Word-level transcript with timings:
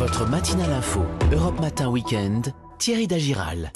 Votre 0.00 0.26
matinale 0.26 0.72
info, 0.72 1.02
Europe 1.30 1.60
Matin 1.60 1.90
Weekend, 1.90 2.54
Thierry 2.78 3.06
Dagiral. 3.06 3.70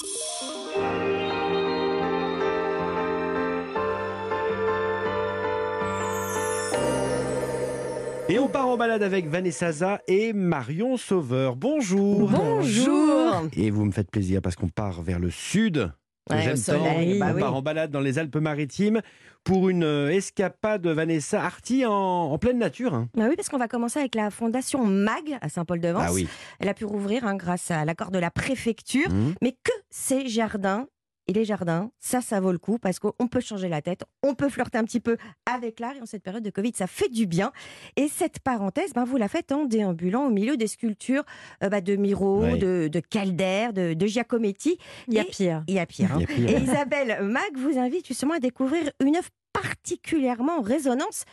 Et 8.30 8.38
on 8.38 8.48
part 8.48 8.68
en 8.68 8.78
balade 8.78 9.02
avec 9.02 9.28
Vanessa 9.28 9.70
Za 9.70 10.00
et 10.08 10.32
Marion 10.32 10.96
Sauveur. 10.96 11.56
Bonjour. 11.56 12.30
Bonjour. 12.30 13.42
Et 13.54 13.70
vous 13.70 13.84
me 13.84 13.92
faites 13.92 14.10
plaisir 14.10 14.40
parce 14.40 14.56
qu'on 14.56 14.70
part 14.70 15.02
vers 15.02 15.18
le 15.18 15.28
sud. 15.28 15.92
Que 16.28 16.34
Ouais, 16.34 16.42
J'aime 16.42 16.58
tant. 16.58 16.82
bah 16.84 16.90
on 17.30 17.34
oui. 17.34 17.40
part 17.40 17.54
en 17.54 17.62
balade 17.62 17.90
dans 17.90 18.00
les 18.00 18.18
Alpes-Maritimes 18.18 19.00
pour 19.44 19.68
une 19.68 19.84
euh, 19.84 20.08
escapade 20.10 20.86
Vanessa 20.86 21.42
Arty 21.42 21.84
en, 21.84 21.92
en 21.92 22.38
pleine 22.38 22.58
nature. 22.58 22.94
hein. 22.94 23.08
Bah 23.14 23.26
oui, 23.28 23.36
parce 23.36 23.50
qu'on 23.50 23.58
va 23.58 23.68
commencer 23.68 23.98
avec 24.00 24.14
la 24.14 24.30
fondation 24.30 24.86
MAG 24.86 25.36
à 25.42 25.48
Saint-Paul-de-Vence. 25.50 26.02
Ah 26.06 26.12
oui. 26.14 26.26
Elle 26.60 26.68
a 26.70 26.74
pu 26.74 26.86
rouvrir 26.86 27.26
hein, 27.26 27.36
grâce 27.36 27.70
à 27.70 27.84
l'accord 27.84 28.10
de 28.10 28.18
la 28.18 28.30
préfecture. 28.30 29.10
Mhm. 29.10 29.34
Mais 29.42 29.52
que 29.52 29.72
ces 29.90 30.26
jardins 30.28 30.86
et 31.26 31.32
les 31.32 31.44
jardins, 31.44 31.90
ça, 32.00 32.20
ça 32.20 32.38
vaut 32.40 32.52
le 32.52 32.58
coup 32.58 32.78
parce 32.78 32.98
qu'on 32.98 33.26
peut 33.28 33.40
changer 33.40 33.68
la 33.68 33.80
tête, 33.80 34.04
on 34.22 34.34
peut 34.34 34.48
flirter 34.48 34.78
un 34.78 34.84
petit 34.84 35.00
peu 35.00 35.16
avec 35.46 35.80
l'art 35.80 35.94
et 35.96 36.00
en 36.02 36.06
cette 36.06 36.22
période 36.22 36.42
de 36.42 36.50
Covid, 36.50 36.72
ça 36.74 36.86
fait 36.86 37.08
du 37.08 37.26
bien. 37.26 37.50
Et 37.96 38.08
cette 38.08 38.40
parenthèse, 38.40 38.92
ben, 38.92 39.04
vous 39.04 39.16
la 39.16 39.28
faites 39.28 39.50
en 39.52 39.64
déambulant 39.64 40.26
au 40.26 40.30
milieu 40.30 40.56
des 40.56 40.66
sculptures 40.66 41.24
euh, 41.62 41.68
bah, 41.70 41.80
de 41.80 41.96
Miro, 41.96 42.44
de, 42.56 42.88
de 42.92 43.00
Calder, 43.00 43.68
de, 43.74 43.94
de 43.94 44.06
Giacometti. 44.06 44.76
Il 45.08 45.14
y 45.14 45.18
a 45.18 45.24
pire. 45.24 45.64
Il 45.66 45.74
y 45.74 45.78
a 45.78 45.86
pire. 45.86 46.12
hein. 46.12 46.18
Il 46.36 46.42
y 46.42 46.44
a 46.44 46.48
pire, 46.48 46.60
Et. 46.60 46.62
Isabelle 46.62 47.18
Mag 47.22 47.56
vous 47.56 47.78
invite 47.78 48.06
justement 48.06 48.34
à 48.34 48.38
découvrir 48.40 48.90
une 49.02 49.16
œuvre 49.16 49.28
particulièrement 49.52 50.58
en 50.58 50.62
résonance 50.62 51.24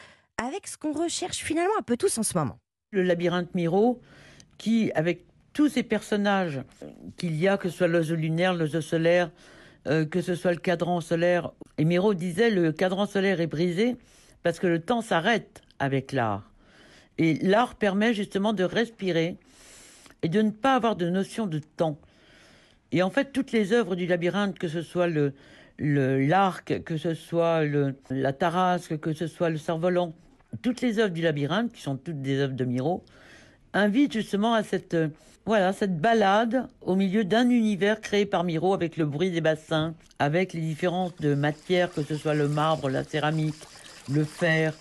avec 0.41 0.67
ce 0.67 0.77
qu'on 0.77 0.93
recherche 0.93 1.37
finalement 1.37 1.73
un 1.77 1.83
peu 1.83 1.97
tous 1.97 2.17
en 2.17 2.23
ce 2.23 2.37
moment. 2.37 2.57
le 2.91 3.03
labyrinthe 3.03 3.53
Miro, 3.55 4.01
qui, 4.57 4.91
avec 4.95 5.25
tous 5.53 5.67
ces 5.69 5.83
personnages 5.83 6.61
qu'il 7.17 7.35
y 7.35 7.47
a, 7.47 7.57
que 7.57 7.69
ce 7.69 7.77
soit 7.77 7.87
l'oiseau 7.87 8.15
lunaire, 8.15 8.53
l'oiseau 8.53 8.81
solaire, 8.81 9.31
euh, 9.87 10.05
que 10.05 10.21
ce 10.21 10.35
soit 10.35 10.51
le 10.51 10.59
cadran 10.59 11.01
solaire, 11.01 11.51
et 11.77 11.85
Miro 11.85 12.13
disait 12.13 12.49
le 12.49 12.71
cadran 12.71 13.05
solaire 13.05 13.41
est 13.41 13.47
brisé 13.47 13.95
parce 14.43 14.59
que 14.59 14.67
le 14.67 14.79
temps 14.79 15.01
s'arrête 15.01 15.61
avec 15.79 16.11
l'art. 16.11 16.51
Et 17.17 17.35
l'art 17.35 17.75
permet 17.75 18.13
justement 18.13 18.53
de 18.53 18.63
respirer 18.63 19.37
et 20.21 20.29
de 20.29 20.41
ne 20.41 20.51
pas 20.51 20.75
avoir 20.75 20.95
de 20.95 21.09
notion 21.09 21.47
de 21.47 21.59
temps. 21.59 21.99
Et 22.91 23.03
en 23.03 23.09
fait, 23.09 23.31
toutes 23.31 23.51
les 23.51 23.73
œuvres 23.73 23.95
du 23.95 24.05
labyrinthe, 24.05 24.59
que 24.59 24.67
ce 24.67 24.81
soit 24.81 25.07
le 25.07 25.33
l'arc, 25.79 26.83
que 26.83 26.97
ce 26.97 27.13
soit 27.15 27.63
le, 27.63 27.95
la 28.09 28.33
tarasque, 28.33 28.99
que 28.99 29.13
ce 29.13 29.25
soit 29.25 29.49
le 29.49 29.57
cerf-volant, 29.57 30.13
toutes 30.61 30.81
les 30.81 30.99
œuvres 30.99 31.13
du 31.13 31.21
labyrinthe, 31.21 31.71
qui 31.71 31.81
sont 31.81 31.97
toutes 31.97 32.21
des 32.21 32.37
œuvres 32.39 32.53
de 32.53 32.65
Miro, 32.65 33.03
invitent 33.73 34.13
justement 34.13 34.53
à 34.53 34.63
cette, 34.63 34.93
euh, 34.93 35.07
voilà, 35.45 35.73
cette 35.73 35.99
balade 35.99 36.67
au 36.81 36.95
milieu 36.95 37.23
d'un 37.23 37.49
univers 37.49 38.01
créé 38.01 38.25
par 38.25 38.43
Miro 38.43 38.73
avec 38.73 38.97
le 38.97 39.05
bruit 39.05 39.31
des 39.31 39.41
bassins, 39.41 39.93
avec 40.19 40.53
les 40.53 40.61
différentes 40.61 41.21
matières, 41.21 41.91
que 41.91 42.03
ce 42.03 42.15
soit 42.15 42.35
le 42.35 42.47
marbre, 42.47 42.89
la 42.89 43.03
céramique, 43.03 43.67
le 44.09 44.23
fer, 44.23 44.73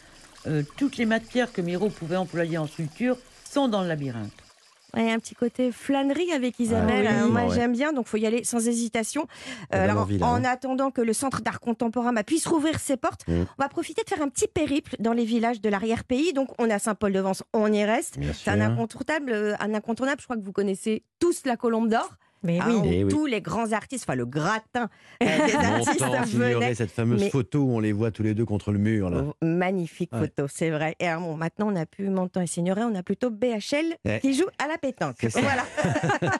euh, 0.47 0.63
toutes 0.77 0.97
les 0.97 1.07
matières 1.07 1.53
que 1.53 1.61
Miro 1.61 1.89
pouvait 1.89 2.17
employer 2.17 2.59
en 2.59 2.67
sculpture 2.67 3.17
sont 3.45 3.69
dans 3.69 3.83
le 3.83 3.89
labyrinthe. 3.89 4.50
Ouais, 4.95 5.11
un 5.11 5.19
petit 5.19 5.35
côté 5.35 5.73
flânerie 5.73 6.33
avec 6.33 6.59
Isabelle. 6.59 7.07
Ah 7.09 7.13
oui, 7.13 7.23
Euh, 7.23 7.29
moi, 7.33 7.43
ouais. 7.47 7.55
j'aime 7.55 7.73
bien, 7.73 7.93
donc 7.93 8.07
faut 8.07 8.17
y 8.17 8.27
aller 8.27 8.45
sans 8.45 8.67
hésitation. 8.67 9.27
Donne 9.73 9.81
alors, 9.83 10.03
envie, 10.03 10.19
là, 10.19 10.27
en 10.27 10.35
hein. 10.37 10.45
attendant 10.45 10.91
que 10.91 11.01
le 11.01 11.13
centre 11.13 11.43
d'art 11.43 11.61
contemporain 11.61 12.13
bah, 12.13 12.25
puisse 12.25 12.47
rouvrir 12.47 12.79
ses 12.81 12.97
portes, 12.97 13.27
Mhm. 13.29 13.47
on 13.59 13.63
va 13.63 13.69
profiter 13.69 14.03
de 14.03 14.09
faire 14.09 14.23
un 14.23 14.29
petit 14.29 14.49
périple 14.49 14.97
dans 14.99 15.13
les 15.13 15.25
villages 15.25 15.61
de 15.61 15.69
l'arrière-pays. 15.69 16.33
Donc, 16.33 16.49
on 16.59 16.69
a 16.71 16.79
Saint-Paul-de-Vence, 16.79 17.43
on 17.53 17.73
y 17.73 17.85
reste. 17.85 18.19
C'est 18.35 18.51
un 18.51 18.61
incontournable, 18.61 19.33
euh, 19.33 19.55
un 19.61 19.75
incontournable. 19.75 20.21
Je 20.21 20.27
crois 20.27 20.37
que 20.37 20.43
vous 20.45 20.53
connaissez 20.53 21.05
tous 21.19 21.43
la 21.45 21.57
Colombe 21.57 21.89
d'Or. 21.89 22.11
Mais 22.43 22.59
hein, 22.59 22.65
oui. 22.69 22.75
où 22.77 22.83
Eh 22.91 23.05
oui. 23.05 23.11
Tous 23.13 23.27
les 23.27 23.41
grands 23.41 23.73
artistes, 23.73 24.05
enfin 24.09 24.17
le 24.17 24.27
gratin 24.27 24.89
euh, 25.23 25.27
des 25.47 25.55
artistes 25.55 26.35
venaient. 26.35 26.75
cette 26.75 26.91
fameuse 26.91 27.21
Mais- 27.23 27.31
photo 27.31 27.61
où 27.61 27.73
on 27.73 27.81
les 27.81 27.93
voit 27.93 28.11
tous 28.11 28.23
les 28.23 28.34
deux 28.34 28.45
contre 28.47 28.73
le 28.73 28.78
mur. 28.78 29.11
Là. 29.11 29.25
Oh, 29.27 29.34
Magnifique 29.45 30.11
Ouais. 30.12 30.21
photo, 30.21 30.47
c'est 30.49 30.71
vrai. 30.71 30.97
Et 31.00 31.06
alors, 31.06 31.23
bon, 31.23 31.37
maintenant, 31.37 31.69
on 31.69 31.73
n'a 31.73 31.87
plus 31.87 32.09
Montant 32.09 32.41
et 32.41 32.47
Signoret, 32.47 32.83
on 32.84 32.95
a 32.95 33.03
plutôt 33.03 33.31
BHL 33.31 33.97
Ouais. 34.06 34.21
qui 34.21 34.34
joue 34.34 34.47
à 34.59 34.67
la 34.69 34.79
pétanque. 34.79 35.17
Voilà. 35.34 35.65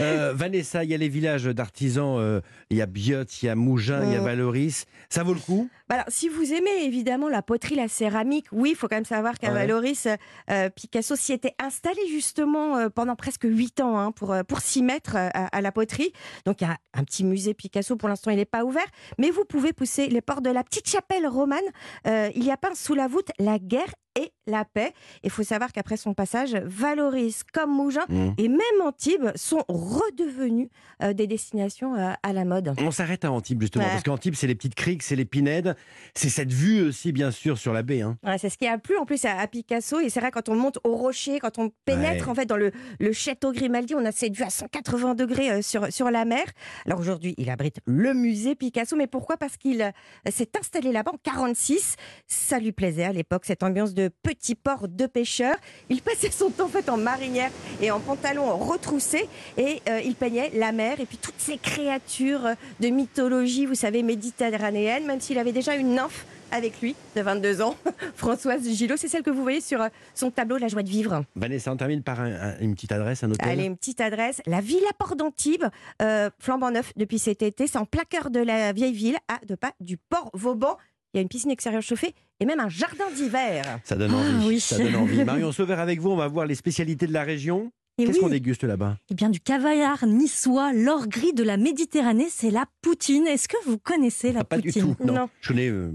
Euh, 0.00 0.32
Vanessa, 0.34 0.82
il 0.82 0.90
y 0.90 0.94
a 0.94 0.96
les 0.96 1.08
villages 1.08 1.44
d'artisans, 1.44 2.16
euh, 2.18 2.40
il 2.70 2.76
y 2.78 2.82
a 2.82 2.86
Biot, 2.86 3.22
il 3.42 3.46
y 3.46 3.48
a 3.48 3.54
Mougin, 3.54 4.02
il 4.04 4.12
y 4.12 4.16
a 4.16 4.20
Mm. 4.20 4.24
Valoris. 4.24 4.86
Ça 5.08 5.22
vaut 5.22 5.34
le 5.34 5.40
coup? 5.40 5.68
Bah 5.88 5.96
alors, 5.96 6.06
si 6.08 6.30
vous 6.30 6.54
aimez 6.54 6.84
évidemment 6.84 7.28
la 7.28 7.42
poterie, 7.42 7.74
la 7.74 7.88
céramique, 7.88 8.46
oui, 8.52 8.70
il 8.70 8.74
faut 8.76 8.88
quand 8.88 8.96
même 8.96 9.04
savoir 9.04 9.38
qu'à 9.38 9.48
Ouais. 9.48 9.54
Valoris, 9.66 10.08
euh, 10.50 10.70
Picasso 10.70 11.14
s'y 11.14 11.34
était 11.34 11.54
installé 11.62 12.00
justement 12.08 12.78
euh, 12.78 12.88
pendant 12.88 13.16
presque 13.16 13.44
huit 13.44 13.80
ans 13.82 13.98
hein, 13.98 14.10
pour, 14.10 14.32
euh, 14.32 14.42
pour 14.44 14.60
s'y 14.60 14.82
mettre 14.82 15.16
euh, 15.16 15.28
à, 15.34 15.54
à 15.54 15.60
la 15.60 15.72
poterie. 15.72 16.12
Donc, 16.46 16.62
il 16.62 16.64
y 16.64 16.70
a 16.70 16.78
un 16.94 17.04
petit 17.04 17.22
musée 17.22 17.52
Picasso, 17.52 17.96
pour 17.96 18.08
l'instant, 18.08 18.30
il 18.30 18.36
n'est 18.38 18.46
pas 18.46 18.64
ouvert, 18.64 18.86
mais 19.18 19.30
vous 19.30 19.44
pouvez 19.44 19.74
pousser 19.74 20.06
les 20.06 20.22
portes 20.22 20.42
de 20.42 20.50
la 20.50 20.64
petite 20.64 20.88
chapelle 20.88 21.26
romane. 21.26 21.58
Il 22.06 22.44
y 22.44 22.50
a 22.50 22.56
peint 22.56 22.74
sous 22.74 22.94
la 22.94 23.06
voûte 23.06 23.30
la 23.38 23.58
guerre 23.58 23.92
et 24.16 24.32
la 24.46 24.64
paix. 24.64 24.92
Il 25.22 25.30
faut 25.30 25.42
savoir 25.42 25.72
qu'après 25.72 25.96
son 25.96 26.14
passage, 26.14 26.54
Valoris 26.54 27.42
comme 27.52 27.70
Mougin 27.74 28.04
Mm. 28.08 28.32
et 28.38 28.48
même 28.48 28.60
Antibes 28.82 29.30
sont 29.34 29.64
redevenus 29.68 30.68
euh, 31.02 31.12
des 31.12 31.26
destinations 31.26 31.94
euh, 31.96 32.12
à 32.22 32.32
la 32.32 32.44
mode. 32.44 32.74
On 32.78 32.90
s'arrête 32.90 33.24
à 33.24 33.32
Antibes 33.32 33.60
justement, 33.60 33.84
Ouais. 33.84 33.90
parce 33.90 34.02
qu'Antibes, 34.02 34.34
c'est 34.34 34.46
les 34.46 34.54
petites 34.54 34.74
criques, 34.74 35.02
c'est 35.02 35.16
les 35.16 35.24
pinèdes, 35.24 35.76
c'est 36.14 36.28
cette 36.28 36.52
vue 36.52 36.82
aussi, 36.82 37.12
bien 37.12 37.30
sûr, 37.30 37.58
sur 37.58 37.72
la 37.72 37.82
baie. 37.82 38.02
hein. 38.02 38.16
Ouais, 38.24 38.38
c'est 38.38 38.50
ce 38.50 38.58
qui 38.58 38.66
a 38.66 38.78
plu 38.78 38.96
en 38.98 39.04
plus 39.06 39.24
à, 39.24 39.38
à 39.38 39.46
Picasso. 39.46 39.98
Et 40.00 40.10
c'est 40.10 40.20
vrai, 40.20 40.30
quand 40.30 40.48
on 40.48 40.54
monte 40.54 40.78
au 40.84 40.94
rocher, 40.96 41.38
quand 41.38 41.58
on 41.58 41.70
pénètre 41.84 42.24
Ouais. 42.26 42.30
en 42.30 42.34
fait 42.34 42.46
dans 42.46 42.56
le, 42.56 42.70
le 43.00 43.12
château 43.12 43.52
Grimaldi, 43.52 43.94
on 43.94 44.04
a 44.04 44.12
cette 44.12 44.36
vue 44.36 44.44
à 44.44 44.50
180 44.50 45.14
degrés 45.14 45.50
euh, 45.50 45.62
sur, 45.62 45.92
sur 45.92 46.10
la 46.10 46.24
mer. 46.24 46.44
Alors 46.86 47.00
aujourd'hui, 47.00 47.34
il 47.38 47.50
abrite 47.50 47.78
le 47.86 48.14
musée 48.14 48.54
Picasso. 48.54 48.96
Mais 48.96 49.06
pourquoi? 49.06 49.36
Parce 49.36 49.56
qu'il 49.56 49.92
s'est 50.30 50.50
installé 50.58 50.92
là-bas 50.92 51.12
en 51.14 51.18
46. 51.22 51.96
Ça 52.26 52.58
lui 52.58 52.72
plaisait 52.72 53.04
à 53.04 53.12
l'époque, 53.12 53.44
cette 53.44 53.62
ambiance 53.62 53.94
de 53.94 54.03
petit 54.08 54.54
port 54.54 54.88
de 54.88 55.06
pêcheurs. 55.06 55.56
Il 55.88 56.02
passait 56.02 56.30
son 56.30 56.50
temps 56.50 56.64
en 56.66 56.68
fait 56.68 56.88
en 56.88 56.96
marinière 56.96 57.50
et 57.80 57.90
en 57.90 58.00
pantalon 58.00 58.56
retroussé. 58.56 59.28
Et 59.56 59.80
euh, 59.88 60.00
il 60.04 60.14
peignait 60.14 60.50
la 60.54 60.72
mer 60.72 61.00
et 61.00 61.06
puis 61.06 61.18
toutes 61.18 61.34
ces 61.38 61.58
créatures 61.58 62.48
de 62.80 62.88
mythologie, 62.88 63.66
vous 63.66 63.74
savez, 63.74 64.02
méditerranéenne, 64.02 65.06
même 65.06 65.20
s'il 65.20 65.38
avait 65.38 65.52
déjà 65.52 65.74
une 65.76 65.94
nymphe 65.94 66.24
avec 66.50 66.80
lui 66.80 66.94
de 67.16 67.20
22 67.20 67.62
ans, 67.62 67.74
Françoise 68.16 68.62
Gillot. 68.68 68.96
C'est 68.96 69.08
celle 69.08 69.22
que 69.24 69.30
vous 69.30 69.42
voyez 69.42 69.60
sur 69.60 69.80
euh, 69.82 69.88
son 70.14 70.30
tableau 70.30 70.56
La 70.56 70.68
joie 70.68 70.82
de 70.84 70.88
vivre. 70.88 71.24
Vanessa, 71.34 71.72
on 71.72 71.76
termine 71.76 72.02
par 72.02 72.20
un- 72.20 72.32
un- 72.32 72.58
une 72.60 72.74
petite 72.74 72.92
adresse, 72.92 73.24
un 73.24 73.30
hôtel. 73.32 73.48
Allez, 73.48 73.64
une 73.64 73.76
petite 73.76 74.00
adresse. 74.00 74.40
La 74.46 74.60
Villa 74.60 74.86
Port 74.96 75.16
d'Antibes, 75.16 75.64
euh, 76.00 76.30
flambant 76.38 76.70
neuf 76.70 76.92
depuis 76.96 77.18
cet 77.18 77.42
été. 77.42 77.66
C'est 77.66 77.78
en 77.78 77.86
cœur 77.86 78.30
de 78.30 78.38
la 78.40 78.72
vieille 78.72 78.92
ville, 78.92 79.16
à 79.26 79.38
deux 79.46 79.56
pas 79.56 79.72
du 79.80 79.96
port 79.96 80.30
Vauban. 80.32 80.76
Il 81.14 81.18
y 81.18 81.20
a 81.20 81.22
une 81.22 81.28
piscine 81.28 81.52
extérieure 81.52 81.80
chauffée 81.82 82.12
et 82.40 82.44
même 82.44 82.58
un 82.60 82.68
jardin 82.68 83.08
d'hiver. 83.14 83.78
Ça 83.84 83.94
donne 83.94 84.10
Ah, 84.12 84.16
envie. 84.16 84.46
oui. 84.48 84.60
Ça 84.60 84.76
donne 84.76 84.96
envie. 84.96 85.22
Marion 85.24 85.52
Sauveur 85.52 85.78
avec 85.78 86.00
vous, 86.00 86.10
on 86.10 86.16
va 86.16 86.26
voir 86.26 86.44
les 86.44 86.56
spécialités 86.56 87.06
de 87.06 87.12
la 87.12 87.22
région. 87.22 87.70
Qu'est-ce 87.96 88.10
oui. 88.14 88.18
qu'on 88.18 88.28
déguste 88.28 88.64
là-bas? 88.64 88.96
Eh 89.10 89.14
bien, 89.14 89.30
du 89.30 89.38
cavallard 89.38 90.04
niçois, 90.08 90.72
l'or 90.72 91.06
gris 91.06 91.32
de 91.32 91.44
la 91.44 91.56
Méditerranée, 91.56 92.26
c'est 92.28 92.50
la 92.50 92.66
poutine. 92.82 93.28
Est-ce 93.28 93.46
que 93.46 93.56
vous 93.64 93.78
connaissez 93.78 94.32
la 94.32 94.40
Ah, 94.40 94.44
Pas 94.44 94.58
du 94.58 94.68
poutine? 94.68 94.96
tout. 94.96 95.04
Non. 95.06 95.12
Non. 95.14 95.28
Je 95.40 95.48
connais 95.48 95.68
euh, 95.68 95.92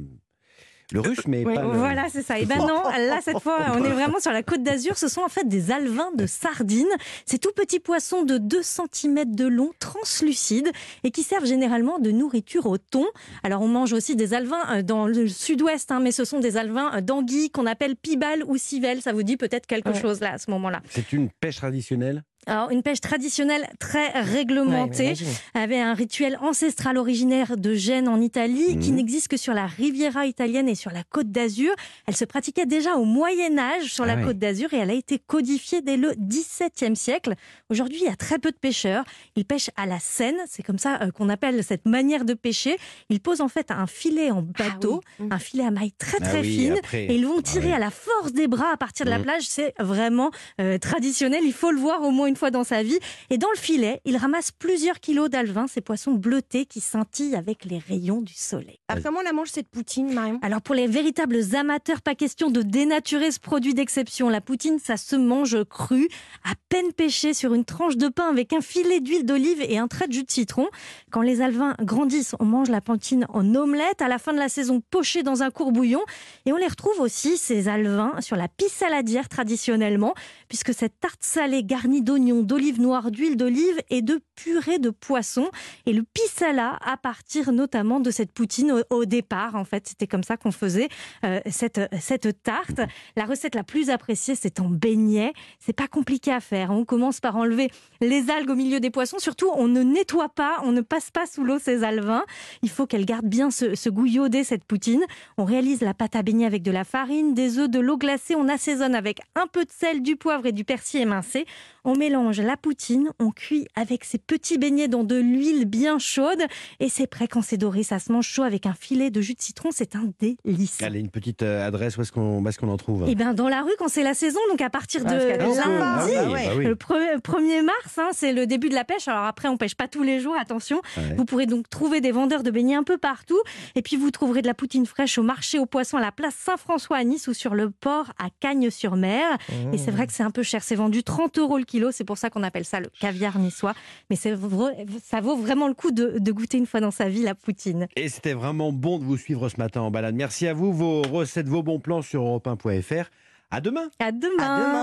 le 0.91 1.01
russe, 1.01 1.27
mais 1.27 1.45
Oui, 1.45 1.53
pas 1.55 1.61
le... 1.61 1.67
Voilà, 1.69 2.07
c'est 2.09 2.22
ça. 2.23 2.39
Et 2.39 2.45
ben 2.45 2.57
non, 2.57 2.83
là, 2.83 3.19
cette 3.22 3.39
fois, 3.39 3.57
on 3.75 3.83
est 3.83 3.91
vraiment 3.91 4.19
sur 4.19 4.31
la 4.31 4.41
côte 4.44 4.63
d'Azur. 4.63 4.97
Ce 4.97 5.07
sont 5.07 5.22
en 5.22 5.27
fait 5.29 5.47
des 5.47 5.72
alevins 5.72 6.09
de 6.16 6.25
sardines. 6.25 6.88
Ces 7.25 7.38
tout 7.39 7.51
petits 7.55 7.79
poissons 7.79 8.23
de 8.23 8.38
2 8.38 8.61
cm 8.63 9.35
de 9.35 9.45
long, 9.45 9.72
translucides, 9.79 10.72
et 11.03 11.11
qui 11.11 11.23
servent 11.23 11.45
généralement 11.45 12.00
de 12.00 12.11
nourriture 12.11 12.66
au 12.66 12.77
thon. 12.77 13.05
Alors, 13.44 13.61
on 13.61 13.67
mange 13.67 13.94
aussi 13.94 14.16
des 14.16 14.33
alevins 14.33 14.63
euh, 14.72 14.81
dans 14.81 15.05
le 15.07 15.27
sud-ouest, 15.27 15.91
hein, 15.91 16.00
mais 16.00 16.11
ce 16.11 16.25
sont 16.25 16.39
des 16.39 16.57
alevins 16.57 16.91
euh, 16.95 17.01
d'anguilles 17.01 17.50
qu'on 17.51 17.66
appelle 17.66 17.95
pibal 17.95 18.44
ou 18.45 18.57
civelle. 18.57 19.01
Ça 19.01 19.13
vous 19.13 19.23
dit 19.23 19.38
peut-être 19.38 19.67
quelque 19.67 19.89
Ouais. 19.89 20.01
chose 20.01 20.19
là, 20.21 20.33
à 20.33 20.38
ce 20.38 20.50
moment-là. 20.51 20.81
C'est 20.89 21.13
une 21.13 21.29
pêche 21.29 21.57
traditionnelle? 21.57 22.24
Alors, 22.50 22.72
une 22.72 22.81
pêche 22.81 23.00
traditionnelle 23.00 23.68
très 23.80 24.07
réglementée, 24.22 25.10
Ouais, 25.10 25.13
avait 25.54 25.80
un 25.80 25.94
rituel 25.94 26.36
ancestral 26.42 26.98
originaire 26.98 27.57
de 27.57 27.75
Gênes 27.75 28.07
en 28.07 28.19
Italie, 28.19 28.80
qui 28.80 28.90
Mhm. 28.90 28.96
n'existe 28.96 29.28
que 29.28 29.38
sur 29.38 29.54
la 29.54 29.68
Riviera 29.68 30.25
italienne 30.25 30.68
et 30.68 30.74
sur 30.74 30.90
la 30.92 31.04
Côte 31.04 31.31
d'Azur. 31.31 31.72
Elle 32.07 32.16
se 32.16 32.25
pratiquait 32.25 32.66
déjà 32.66 32.96
au 32.96 33.06
Moyen 33.06 33.60
Âge 33.60 33.94
sur 33.94 34.06
Ah 34.06 34.07
la 34.07 34.16
ouais. 34.16 34.24
Côte 34.24 34.40
d'Azur 34.40 34.74
et 34.74 34.78
elle 34.78 34.90
a 34.90 34.94
été 34.96 35.19
codifiée 35.19 35.81
dès 35.84 35.96
le 35.96 36.13
XVIIe 36.18 36.96
siècle. 36.96 37.36
Aujourd'hui, 37.69 38.00
il 38.01 38.06
y 38.06 38.12
a 38.12 38.16
très 38.16 38.40
peu 38.40 38.50
de 38.50 38.57
pêcheurs. 38.57 39.04
Ils 39.36 39.45
pêchent 39.45 39.69
à 39.78 39.86
la 39.86 40.00
Seine, 40.00 40.38
c'est 40.48 40.63
comme 40.63 40.80
ça 40.80 41.00
euh, 41.04 41.12
qu'on 41.12 41.30
appelle 41.30 41.63
cette 41.63 41.86
manière 41.86 42.25
de 42.25 42.34
pêcher. 42.34 42.78
Ils 43.10 43.19
posent 43.19 43.42
en 43.42 43.48
fait 43.48 43.69
un 43.69 43.86
filet 43.86 44.31
en 44.31 44.42
bateau, 44.42 45.02
Ah 45.06 45.12
oui. 45.19 45.28
un 45.30 45.38
filet 45.40 45.66
à 45.66 45.72
maille 45.72 45.92
très 45.92 46.18
Ah 46.22 46.25
très 46.25 46.42
oui, 46.42 46.57
fine. 46.57 46.78
après. 46.80 47.04
Et 47.06 47.16
ils 47.16 47.28
vont 47.28 47.36
Ah 47.38 47.44
tirer 47.44 47.74
à 47.74 47.80
la 47.80 47.92
force 47.92 48.34
des 48.34 48.48
bras 48.48 48.72
à 48.74 48.78
partir 48.78 49.06
de 49.06 49.12
la 49.12 49.18
Mhm. 49.19 49.24
plage. 49.24 49.44
C'est 49.48 49.74
vraiment 49.80 50.31
euh, 50.60 50.80
traditionnel. 50.80 51.42
Il 51.44 51.54
faut 51.54 51.72
le 51.72 51.78
voir 51.80 52.02
au 52.02 52.10
moins 52.12 52.25
une 52.28 52.36
fois 52.39 52.51
dans 52.51 52.63
sa 52.63 52.81
vie. 52.81 52.97
Et 53.30 53.38
dans 53.38 53.51
le 53.51 53.57
filet, 53.57 54.01
il 54.06 54.18
ramasse 54.18 54.51
plusieurs 54.51 55.00
kilos 55.00 55.30
d'alevin, 55.30 55.68
ces 55.68 55.81
poissons 55.81 56.13
bleutés 56.13 56.65
qui 56.65 56.80
scintillent 56.80 57.36
avec 57.36 57.65
les 57.65 57.77
rayons 57.77 58.21
du 58.21 58.33
soleil. 58.33 58.80
Alors, 58.88 59.03
comment 59.03 59.19
on 59.19 59.24
la 59.24 59.33
mange 59.33 59.50
cette 59.50 59.69
poutine, 59.69 60.13
Marion 60.13 60.39
Alors 60.41 60.62
pour 60.62 60.74
les 60.74 60.88
véritables 60.88 61.56
amateurs, 61.56 62.01
pas 62.01 62.15
question 62.15 62.50
de 62.50 62.62
dénaturer 62.62 63.31
ce 63.31 63.39
produit 63.39 63.74
d'exception. 63.74 64.30
La 64.30 64.41
poutine, 64.41 64.80
ça 64.80 64.97
se 64.97 65.15
mange 65.15 65.63
cru, 65.65 66.07
à 66.44 66.53
peine 66.69 66.94
pêché 66.94 67.33
sur 67.33 67.53
une 67.53 67.65
tranche 67.65 67.97
de 67.97 68.07
pain 68.07 68.30
avec 68.30 68.53
un 68.53 68.62
filet 68.62 69.01
d'huile 69.01 69.25
d'olive 69.25 69.62
et 69.62 69.77
un 69.77 69.88
trait 69.88 70.07
de 70.07 70.13
jus 70.13 70.24
de 70.24 70.31
citron. 70.31 70.68
Quand 71.12 71.21
les 71.21 71.42
alevins 71.42 71.75
grandissent, 71.81 72.35
on 72.39 72.45
mange 72.45 72.69
la 72.69 72.81
poutine 72.81 73.25
en 73.30 73.53
omelette. 73.53 74.01
À 74.01 74.07
la 74.07 74.18
fin 74.18 74.31
de 74.33 74.38
la 74.38 74.50
saison, 74.50 74.81
pochée 74.89 75.24
dans 75.24 75.44
un 75.44 75.51
courbouillon. 75.51 76.01
Et 76.45 76.53
on 76.53 76.57
les 76.57 76.68
retrouve 76.68 77.00
aussi, 77.01 77.38
ces 77.38 77.68
alevins, 77.68 78.21
sur 78.21 78.38
la 78.38 78.47
pisse 78.47 78.74
saladière 78.74 79.27
traditionnellement, 79.27 80.13
puisque 80.47 80.74
cette 80.74 81.00
tarte 81.00 81.21
salée 81.21 81.63
garnie 81.63 82.01
d'oignons, 82.01 82.19
d'olive 82.19 82.81
noire, 82.81 83.12
d'huile 83.12 83.38
d'olive 83.38 83.81
et 83.89 84.01
de 84.01 84.19
purée 84.36 84.80
de 84.80 84.89
poisson. 84.89 85.50
Et 85.86 85.94
le 85.94 86.04
pisala 86.04 86.77
à 86.86 86.98
partir 86.98 87.51
notamment 87.51 88.00
de 88.00 88.12
cette 88.12 88.31
poutine 88.31 88.83
au, 88.89 89.06
départ. 89.06 89.56
En 89.56 89.66
fait, 89.66 89.88
c'était 89.88 90.07
comme 90.07 90.24
ça 90.24 90.38
qu'on 90.38 90.51
faisait 90.51 90.89
euh, 91.24 91.39
cette, 91.50 91.81
cette 92.00 92.44
tarte. 92.44 92.81
La 93.16 93.25
recette 93.25 93.56
la 93.56 93.63
plus 93.63 93.89
appréciée, 93.89 94.36
c'est 94.36 94.60
en 94.60 94.69
beignet. 94.69 95.33
C'est 95.60 95.74
pas 95.74 95.88
compliqué 95.88 96.31
à 96.31 96.39
faire. 96.39 96.71
On 96.71 96.86
commence 96.86 97.19
par 97.19 97.36
enlever 97.36 97.71
les 98.01 98.30
algues 98.30 98.51
au 98.51 98.56
milieu 98.56 98.80
des 98.80 98.89
poissons. 98.89 99.19
Surtout, 99.19 99.50
on 99.56 99.68
ne 99.68 99.81
nettoie 99.81 100.30
pas, 100.30 100.60
on 100.63 100.71
ne 100.71 100.81
passe 100.81 101.12
pas 101.12 101.25
sous 101.25 101.44
l'eau 101.44 101.60
ces 101.60 101.83
alevins. 101.83 102.25
Il 102.62 102.69
faut 102.69 102.86
qu'elle 102.86 103.06
garde 103.06 103.25
bien 103.25 103.51
ce, 103.51 103.75
ce 103.75 103.89
goût 103.89 104.06
iodé, 104.06 104.44
cette 104.44 104.63
poutine. 104.63 105.04
On 105.38 105.45
réalise 105.45 105.81
la 105.81 105.94
pâte 105.94 106.16
à 106.16 106.24
beignet 106.24 106.45
avec 106.45 106.63
de 106.63 106.71
la 106.71 106.83
farine, 106.83 107.33
des 107.33 107.57
œufs, 107.57 107.69
de 107.69 107.80
l'eau 107.80 107.98
glacée. 107.98 108.36
On 108.36 108.48
assaisonne 108.48 108.95
avec 108.95 109.21
un 109.36 109.48
peu 109.48 109.66
de 109.66 109.71
sel, 109.71 110.01
du 110.01 110.16
poivre 110.16 110.45
et 110.45 110.51
du 110.51 110.63
persil 110.63 111.01
émincé. 111.01 111.45
On 111.83 111.94
mélange 112.09 112.39
la 112.41 112.57
poutine, 112.57 113.11
on 113.19 113.29
cuit 113.29 113.67
avec 113.75 114.03
ces 114.03 114.17
petits 114.17 114.57
beignets 114.57 114.88
dans 114.88 115.03
de 115.03 115.15
l'huile 115.15 115.65
bien 115.65 116.00
chaude 116.00 116.41
et 116.79 116.89
c'est 116.89 117.06
prêt 117.06 117.27
quand 117.27 117.44
c'est 117.44 117.57
doré. 117.57 117.83
Ça 117.83 118.00
se 118.00 118.11
mange 118.11 118.25
chaud 118.25 118.41
avec 118.41 118.65
un 118.65 118.73
filet 118.73 119.11
de 119.11 119.21
jus 119.21 119.35
de 119.35 119.41
citron, 119.41 119.69
c'est 119.71 119.95
un 119.95 120.09
délice. 120.19 120.81
Allez, 120.81 121.00
une 121.00 121.09
petite 121.11 121.44
euh, 121.44 121.67
adresse, 121.67 121.97
où 121.97 122.01
est-ce 122.01 122.11
qu'on 122.11 122.44
est 122.44 122.57
qu'on 122.57 122.69
en 122.69 122.77
trouve? 122.77 123.06
Eh 123.07 123.13
bien, 123.13 123.35
dans 123.35 123.47
la 123.47 123.61
rue 123.61 123.71
quand 123.77 123.89
c'est 123.89 124.01
la 124.01 124.15
saison, 124.15 124.39
donc 124.50 124.59
à 124.61 124.71
partir 124.71 125.06
de 125.06 125.09
lundi. 125.38 125.59
Ah 125.63 126.03
oui, 126.07 126.13
Ah 126.17 126.29
ouais. 126.31 126.45
bah 126.47 126.53
oui. 126.57 126.65
Le 126.65 126.73
pre- 126.75 127.19
1er 127.21 127.61
mars, 127.63 127.97
hein, 128.00 128.09
c'est 128.11 128.33
le 128.33 128.47
début 128.47 128.69
de 128.69 128.75
la 128.75 128.83
pêche. 128.85 129.07
Alors 129.07 129.25
après, 129.25 129.47
on 129.47 129.57
pêche 129.57 129.75
pas 129.75 129.88
tous 129.88 130.01
les 130.01 130.19
jours, 130.19 130.35
attention. 130.39 130.81
Ouais. 130.97 131.13
Vous 131.15 131.25
pourrez 131.25 131.45
donc 131.45 131.69
trouver 131.69 132.01
des 132.01 132.11
vendeurs 132.11 132.41
de 132.41 132.50
beignets 132.50 132.75
un 132.75 132.83
peu 132.83 132.97
partout. 132.97 133.39
Et 133.75 133.83
puis 133.83 133.97
vous 133.97 134.09
trouverez 134.09 134.41
de 134.41 134.47
la 134.47 134.56
poutine 134.56 134.88
fraîche 134.88 135.19
au 135.19 135.23
marché 135.23 135.59
aux 135.59 135.67
poissons 135.67 135.97
à 135.97 136.01
la 136.01 136.11
place 136.11 136.33
Saint-François 136.44 136.97
à 136.97 137.03
Nice 137.03 137.27
ou 137.27 137.35
sur 137.35 137.53
le 137.53 137.69
port 137.69 138.11
à 138.17 138.29
Cagnes-sur-Mer. 138.39 139.38
Et 139.73 139.77
c'est 139.77 139.91
vrai 139.91 140.07
que 140.07 140.13
c'est 140.13 140.23
un 140.23 140.31
peu 140.31 140.41
cher. 140.44 140.63
C'est 140.63 140.75
vendu 140.75 141.03
30 141.03 141.38
euros 141.38 141.59
le 141.59 141.65
kilo. 141.65 141.91
C'est 142.00 142.06
pour 142.06 142.18
ça 142.18 142.30
qu'on 142.30 142.44
appelle 142.44 142.63
ça 142.63 142.80
le 142.80 142.88
caviar 143.01 143.38
niçois. 143.40 143.74
Mais 144.10 144.16
c'est 144.16 144.31
vrai- 144.31 144.86
ça 145.04 145.19
vaut 145.19 145.36
vraiment 145.36 145.68
le 145.68 145.74
coup 145.74 145.92
de, 145.92 146.18
de 146.18 146.31
goûter 146.31 146.57
une 146.57 146.66
fois 146.66 146.80
dans 146.80 146.92
sa 146.92 147.10
vie 147.10 147.24
la 147.24 147.36
poutine. 147.36 147.88
Et 147.98 148.07
c'était 148.07 148.31
vraiment 148.34 148.72
bon 148.72 149.00
de 149.00 149.04
vous 149.04 149.18
suivre 149.18 149.50
ce 149.50 149.57
matin 149.57 149.81
en 149.81 149.92
balade. 149.92 150.16
Merci 150.16 150.48
à 150.48 150.54
vous, 150.54 150.72
vos 150.72 151.01
recettes, 151.01 151.50
vos 151.50 151.62
bons 151.62 151.80
plans 151.80 152.01
sur 152.01 152.22
europe1.fr. 152.24 153.10
À 153.51 153.60
demain 153.60 153.90
À 154.00 154.13
demain. 154.13 154.30
À 154.40 154.60
demain. 154.62 154.74